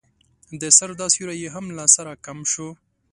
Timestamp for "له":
1.77-1.85